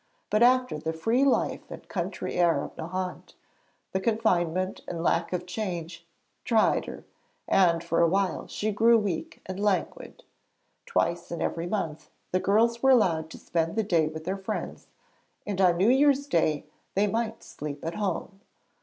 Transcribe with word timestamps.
But 0.31 0.41
after 0.41 0.79
the 0.79 0.93
free 0.93 1.23
life 1.23 1.69
and 1.69 1.87
country 1.87 2.33
air 2.33 2.63
of 2.63 2.75
Nohant 2.75 3.35
the 3.91 3.99
confinement 3.99 4.81
and 4.87 5.03
lack 5.03 5.31
of 5.31 5.45
change 5.45 6.07
tried 6.43 6.85
her, 6.85 7.03
and 7.47 7.83
for 7.83 8.01
a 8.01 8.07
while 8.07 8.47
she 8.47 8.71
grew 8.71 8.97
weak 8.97 9.43
and 9.45 9.59
languid. 9.59 10.23
Twice 10.87 11.29
in 11.31 11.39
every 11.39 11.67
month 11.67 12.09
the 12.31 12.39
girls 12.39 12.81
were 12.81 12.89
allowed 12.89 13.29
to 13.29 13.37
spend 13.37 13.75
the 13.75 13.83
day 13.83 14.07
with 14.07 14.23
their 14.23 14.39
friends, 14.39 14.87
and 15.45 15.61
on 15.61 15.77
New 15.77 15.89
Year's 15.91 16.25
Day 16.25 16.65
they 16.95 17.05
might 17.05 17.43
sleep 17.43 17.85
at 17.85 17.93
home. 17.93 18.41